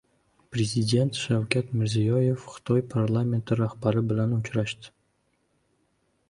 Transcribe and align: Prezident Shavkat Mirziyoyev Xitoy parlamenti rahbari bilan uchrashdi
Prezident 0.53 1.19
Shavkat 1.23 1.69
Mirziyoyev 1.81 2.39
Xitoy 2.53 2.81
parlamenti 2.95 3.59
rahbari 3.61 4.03
bilan 4.13 4.35
uchrashdi 4.41 4.91